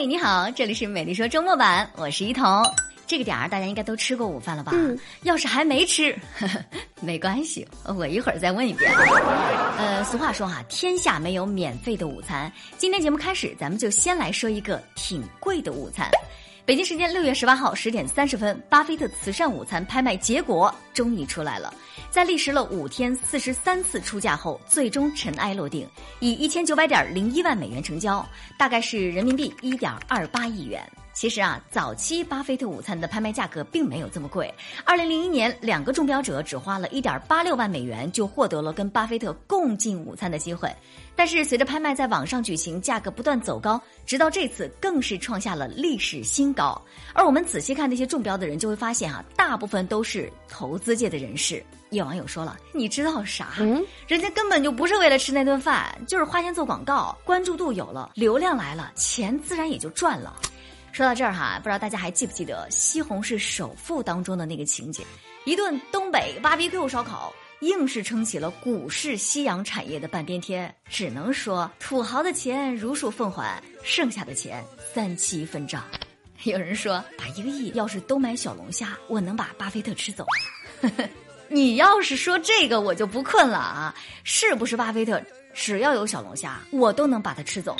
[0.00, 2.64] 嗨，你好，这里是美丽说周末版，我是一彤。
[3.06, 4.72] 这个点儿大家应该都吃过午饭了吧？
[4.74, 6.58] 嗯，要是还没吃，呵 呵
[7.02, 8.90] 没关系，我一会儿再问一遍。
[9.76, 12.50] 呃，俗话说哈，天下没有免费的午餐。
[12.78, 16.10] 今天节目开始，咱们就先来说一个挺贵的午餐。
[16.70, 21.74] 北京时间六月十八号十点三十分，巴菲特慈善午餐拍卖结果终于出来了。
[22.12, 25.84] 在历时了五天、四十三次出价后，最终尘埃落定，
[26.20, 28.24] 以一千九百点零一万美元成交，
[28.56, 30.80] 大概是人民币一点二八亿元。
[31.20, 34.50] 其实啊，早期巴菲特午餐的拍卖价格并没有这么贵。
[34.86, 40.74] 二零零一年，两个中标者只花了一点八六万美元就获得了跟巴菲特共进午餐的机会。
[41.14, 46.80] 但是随着拍卖在网上举行，价格不断走高，直到这次更是创下了历史新高。
[47.12, 51.62] 而我们仔细看那些中标的人，就会发现啊，大部分都是投资界的人士。
[51.90, 53.56] 有网友说了：“你知道啥？
[53.58, 60.34] 嗯，人家根本就不是为了吃那顿饭，就是花钱做广告，关注度有了，流量来了，钱自然也就赚了。”
[60.92, 65.04] 说到这儿哈，不知道大家还记不记得《西红柿首富》当中的那个情节？
[65.44, 70.74] 一顿东北 BBQ 烧烤，硬是撑起了股市夕阳产业的半边天。
[70.88, 75.84] 只能说，土豪的钱如数奉还，剩下的钱三七分账。
[76.42, 80.26] 有人说，把一个亿要是都买小龙虾，我能把巴菲特吃走。
[81.48, 83.94] 你要是说这个，我就不困了啊！
[84.24, 85.22] 是不是巴菲特？
[85.52, 87.76] 只要有小龙虾，我都能把它吃走。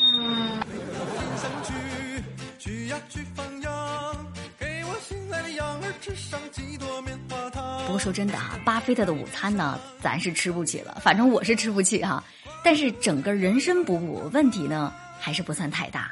[7.87, 12.23] 不过说真的啊，巴菲特的午餐呢，咱是吃不起了，反正我是吃不起哈。
[12.63, 16.11] 但是整个人参补补问题呢，还是不算太大。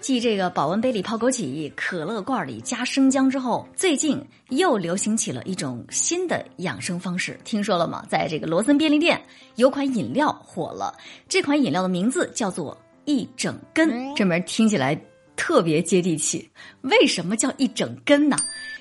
[0.00, 8.04] 继这个保温杯里泡枸杞、可乐罐里加生姜之后，最近又流行起了一种新的养生方式，听说了吗？
[8.08, 9.20] 在这个罗森便利店
[9.56, 10.96] 有款饮料火了，
[11.28, 14.96] 这款饮料的名字叫做一整根，这名听起来
[15.36, 16.50] 特别接地气。
[16.80, 18.36] 为什么叫一整根呢？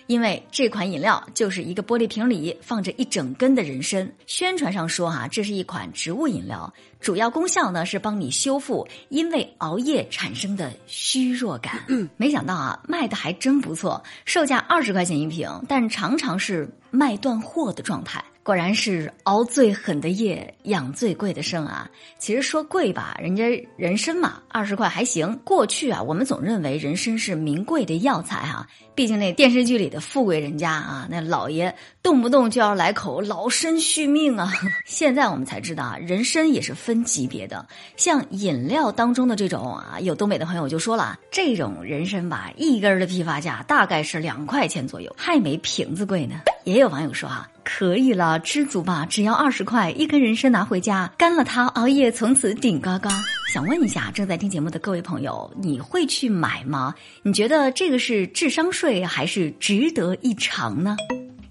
[0.07, 6.71] 因为这款饮料就是一个玻璃瓶里放着一整根的人参，宣传上说哈，这是一款植物饮料，
[7.05, 11.83] 主要功效呢是帮你修复因为熬夜产生的虚弱感。
[11.87, 18.25] 嗯没想到啊，卖的还真不错，售价二十块钱一瓶，但常常是卖断货的状态。
[18.41, 21.89] 果然是熬最狠的夜，养最贵的生啊！
[22.19, 23.43] 其实说贵吧，人家
[23.75, 25.35] 人参嘛，二十块还行。
[25.43, 34.53] 过去啊，我们总认为人参是名贵的药材哈，毕竟那电视剧里的富贵人家啊，那老爷动不动就要来口老参续命啊。
[34.85, 37.67] 现在我们才知道啊，人参也是分级别的，
[37.97, 46.41] 像饮料当中的这种啊，有东北的朋友就说了，这种人参吧，一根的批发价大概是两块钱左右，还没瓶子贵呢。
[46.63, 47.49] 也有网友说啊。
[47.67, 53.09] 可以了，知足吧，只要二十块一根人参拿回家，干了它，熬夜从此顶呱呱。
[53.51, 56.93] 想问一下正在听节目的各位朋友，你会去买吗？
[57.23, 60.95] 你觉得这个是智商税还是值得一尝呢？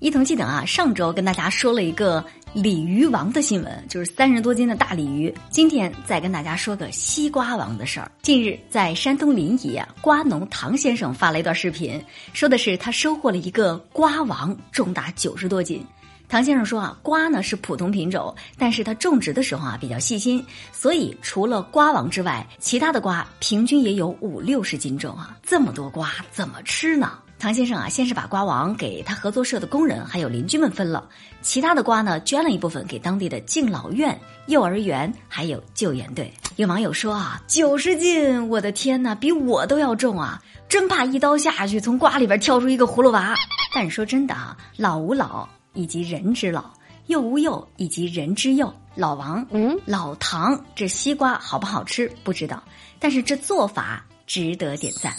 [0.05, 2.23] 一同记得啊，上周跟大家说了一个
[2.53, 5.35] 鲤鱼王的新闻，就是三十多斤的大鲤鱼。
[5.49, 8.13] 今天再跟大家说个西瓜王的事儿。
[8.21, 11.99] 近日在山东临沂，瓜农唐先生发了一段视频，
[12.35, 15.83] 说的是他收获了一个瓜王，重达九十多斤。
[16.29, 25.35] 唐先生说啊，瓜呢是普通品种，但是他种植的时候啊比较细心，所以除了瓜王之外，其他的瓜平均也有五六十斤重啊。
[25.43, 27.21] 这么多瓜怎么吃呢？
[27.45, 31.07] 唐先生啊，先是把瓜王给他合作社的工人还有邻居们分了，
[31.43, 36.33] 其他的瓜呢捐了一部分给当地的敬老院、幼儿园还有救援队。
[36.57, 40.43] 有网友说啊，九十斤，我的天呐，比我都要重啊！
[40.71, 43.35] 真怕一刀下去从瓜里边跳出一个葫芦娃。
[43.75, 45.47] 但是说真的啊，老吾老。
[45.75, 46.65] 以及人之老，
[47.09, 48.73] 幼吾幼，以及人之幼。
[48.95, 52.65] 老王，嗯，老唐，这西瓜好不好吃不知道，
[52.99, 55.13] 但是这做法值得点赞。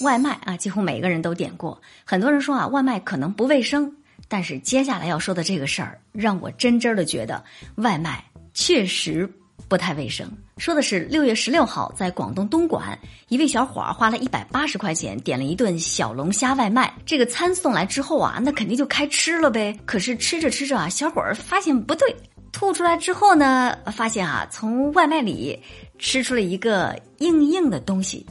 [0.00, 1.80] 外卖啊，几乎每个人都点过。
[2.04, 3.92] 很多人说啊，外卖可能不卫生，
[4.28, 7.42] 但是接下来要说的这个事儿，让我真真的觉得
[7.76, 9.30] 外卖确实。
[9.66, 10.26] 不太卫生。
[10.56, 12.98] 说的是六月十六号，在广东东莞，
[13.28, 16.90] 一位小伙儿花了一百八十块钱点了一顿小龙虾外卖。
[17.04, 19.78] 这个餐送来之后啊，那肯定就开吃了呗。
[19.84, 22.16] 可是吃着吃着啊，小伙儿发现不对，
[22.50, 25.60] 吐出来之后呢，发现啊，从外卖里
[25.98, 28.24] 吃出了一个硬硬的东西。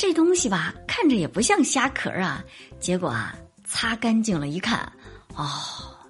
[0.00, 2.42] 这东西吧，看着也不像虾壳啊。
[2.78, 3.36] 结果啊，
[3.66, 4.90] 擦干净了一看，
[5.36, 5.46] 哦。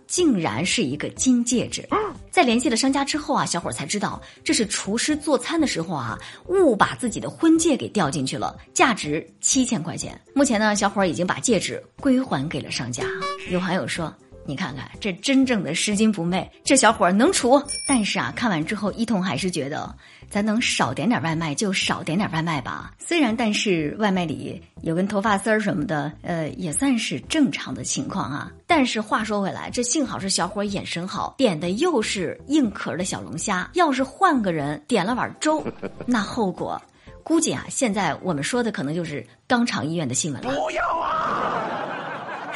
[0.07, 1.89] 竟然是一个金戒指，
[2.33, 10.21] 在联系了商家之后啊，小伙才知道这是厨师做餐的时候啊误把自己的婚戒给掉进去了，价值七千块钱。
[10.35, 13.05] 目前呢，小伙已经把戒指归还给了商家。
[13.51, 14.13] 有网友说
[14.47, 17.63] ：“你看看这真正的拾金不昧，这小伙能处。
[17.87, 19.95] 但是啊，看完之后，一彤还是觉得
[20.29, 22.93] 咱能少点点外卖就少点点外卖吧。
[22.99, 28.51] 虽然，但是外卖里有根头发丝儿什么的，呃，也算是正常的情况啊。
[28.67, 33.69] 但是话说回来，这幸好是小伙眼神好，点的又是硬壳的小龙虾。
[33.75, 35.63] 要是换个人点了碗粥，
[36.07, 36.81] 那后果
[37.23, 40.55] 估计啊，现在我们说的可能就是肛肠医院的新闻了。
[40.55, 41.10] 不要啊！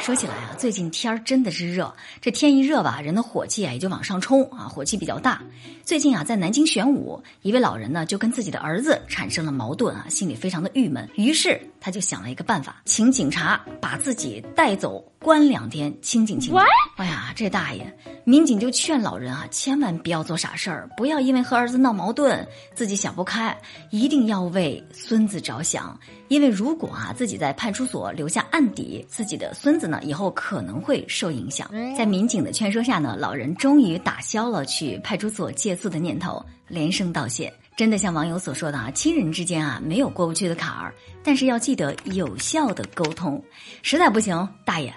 [0.05, 1.91] 说起来啊，最近天儿真的是热，
[2.21, 5.41] 这天一热吧，人的火气啊也就往上冲啊，火气比较大。
[5.83, 16.59] 最近啊，在南京玄武，一位老人呢就跟自己的儿子产生了矛盾啊，心里非常的郁闷，于是他就想了一个办法，请警察把自己带走关两天，清静清静。
[16.97, 22.43] 哎呀，这大爷，民警就劝老人啊，千万不要做傻事儿，不要因为和儿子闹矛盾，
[22.73, 23.55] 自己想不开，
[23.91, 25.95] 一定要为孙子着想。
[26.27, 31.69] 因为如果啊自己在派出所留下案底，自己的孙子呢以后可能会受影响。
[31.95, 37.53] 在民警的劝说下呢，老人终于打消了去派出所借宿的念头，连声道谢。
[37.75, 43.43] 真的像网友所说的啊，亲人之间啊没有过不去的坎儿，但是要记得有效的沟通。
[43.81, 44.93] 实在不行，大爷，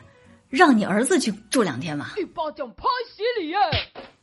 [0.49, 2.15] 让你儿子去住两天吧。
[2.17, 3.59] 一巴掌拍死你呀！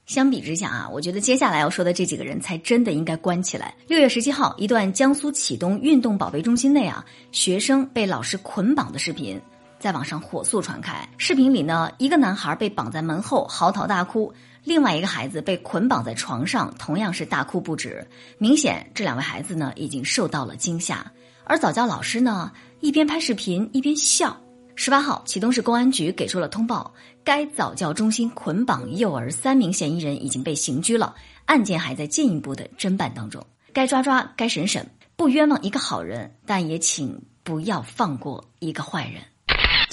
[0.06, 3.74] 相比之下啊，我觉得接下来要说的这几个人才真的应该关起来。
[3.88, 7.04] 六月十七号，一段江苏启东运动宝贝中心内啊，
[7.34, 9.38] 学生被老师捆绑的视频
[9.80, 11.08] 在网上火速传开。
[11.18, 14.34] 视频里呢，一个男孩被绑在门后嚎啕大哭，
[14.64, 18.06] 另外一个孩子被捆绑在床上，同样是大哭不止。
[18.38, 21.12] 明显这两位孩子呢已经受到了惊吓，
[21.44, 24.36] 而早教老师呢一边拍视频一边笑。
[24.78, 26.94] 十八号，启东市公安局给出了通报，
[27.24, 33.42] 该早教中心捆绑幼儿三名嫌疑人已经被刑拘了，案件还在进一步的侦办当中。
[33.72, 39.22] 该抓抓，该审审，不冤枉一个好人，但也请不要放过一个坏人。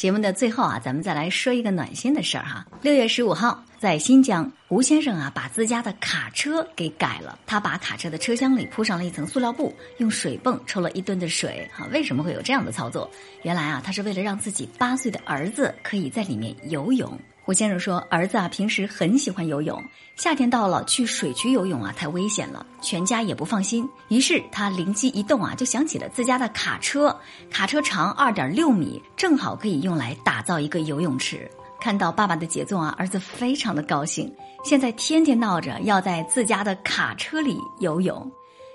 [0.03, 2.67] 节目的最后啊，咱们再来说一个暖心的事儿哈。
[2.81, 7.39] 六月十五号，在新疆，吴先生啊把自家的卡车给改了。
[7.47, 11.71] 他把卡车的车厢里铺上了一层塑料布，用水泵抽了一吨的水。
[11.73, 13.09] 哈，为什么会有这样的操作？
[13.45, 17.17] 原来啊，他是为了让自己八岁的儿子可以在里面游泳。
[17.53, 19.79] 胡先生说：“儿子啊，平时很喜欢游泳，
[20.17, 23.87] 夏天到了去水区游泳啊太危险了，全家也不放心。
[24.09, 27.15] 于是他灵机一动啊，就想起了自家的卡车，
[27.51, 31.47] 卡车长二点六米，正好可以用来打造一个游泳池。
[31.79, 34.35] 看到爸爸的杰作啊，儿子非常的高兴，
[34.65, 38.33] 现在天天闹着要在自家的卡车里游泳。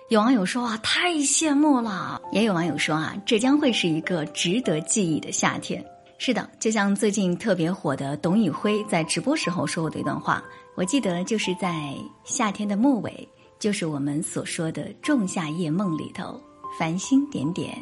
[0.10, 5.84] 有网友说啊，太羡慕了；也有网友说啊，这将会是一个值得记忆的夏天。”
[6.20, 10.44] 是的，就像最近特别火的董宇辉在直播时候说过的一段话，
[10.76, 11.94] 我记得就是在
[12.24, 13.28] 夏天的末尾，
[13.60, 16.42] 就是我们所说的仲夏夜梦里头，
[16.78, 17.78] 繁星点点，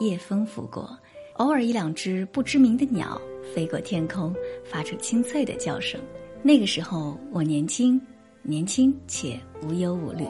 [0.00, 0.96] 夜风拂过，
[1.38, 3.20] 偶尔一两只不知名的鸟
[3.54, 5.98] 飞过天空，发出清脆的叫声。
[6.42, 8.00] 那个时候我年轻，
[8.42, 10.24] 年轻且无忧无虑。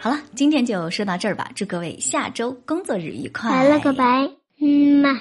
[0.00, 3.50] 好了，今天就说到这儿吧，祝各位下周工作日愉快。
[3.50, 5.20] 拜了个拜，嗯嘛。